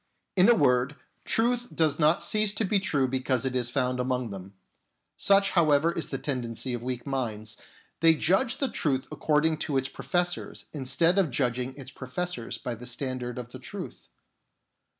In 0.35 0.49
a 0.49 0.55
word, 0.55 0.95
truth 1.25 1.67
does 1.75 1.99
not 1.99 2.23
cease 2.23 2.53
to 2.55 2.65
be 2.65 2.79
true 2.79 3.07
because 3.07 3.45
it 3.45 3.55
is 3.55 3.69
found 3.69 3.99
among 3.99 4.31
them. 4.31 4.55
Such, 5.15 5.51
however, 5.51 5.91
is 5.91 6.09
the 6.09 6.17
tendency 6.17 6.73
of 6.73 6.81
weak 6.81 7.05
minds: 7.05 7.55
they 7.99 8.15
judge 8.15 8.57
the 8.57 8.67
truth 8.69 9.07
according 9.11 9.57
to 9.57 9.77
its 9.77 9.89
professors 9.89 10.65
instead 10.73 11.19
of 11.19 11.29
judging 11.29 11.75
its 11.77 11.91
professors 11.91 12.57
by 12.57 12.73
the 12.73 12.87
standard 12.87 13.37
of 13.37 13.51
the 13.51 13.59
truth. 13.59 14.07